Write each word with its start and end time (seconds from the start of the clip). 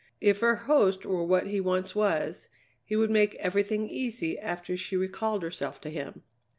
If 0.19 0.39
her 0.39 0.55
host 0.55 1.05
were 1.05 1.23
what 1.23 1.45
he 1.45 1.61
once 1.61 1.93
was, 1.93 2.49
he 2.83 2.95
would 2.95 3.11
make 3.11 3.35
everything 3.35 3.87
easy 3.87 4.39
after 4.39 4.75
she 4.75 4.97
recalled 4.97 5.43
herself 5.43 5.79
to 5.81 5.91
him. 5.91 6.23